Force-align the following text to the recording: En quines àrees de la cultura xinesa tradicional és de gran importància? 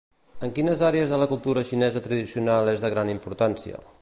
En 0.47 0.53
quines 0.55 0.81
àrees 0.87 1.11
de 1.11 1.19
la 1.25 1.29
cultura 1.35 1.65
xinesa 1.69 2.03
tradicional 2.09 2.75
és 2.77 2.85
de 2.87 2.93
gran 2.97 3.17
importància? 3.19 3.89